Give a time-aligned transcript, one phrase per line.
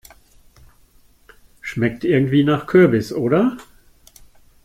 [1.61, 3.57] Schmeckt irgendwie nach Kürbis, oder?